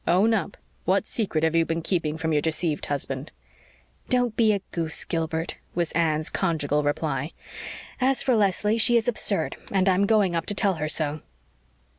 [0.07, 0.57] Own up.
[0.85, 3.29] What secret have you been keeping from your deceived husband?"
[4.09, 7.33] "Don't be a goose, Gilbert," was Anne's conjugal reply.
[7.99, 11.21] "As for Leslie, she is absurd and I'm going up to tell her so."